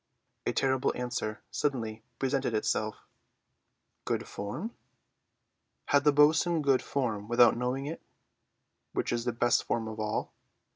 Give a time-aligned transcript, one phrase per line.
[0.47, 4.75] A terrible answer suddenly presented itself—"Good form?"
[5.89, 8.01] Had the bo'sun good form without knowing it,
[8.93, 10.33] which is the best form of all?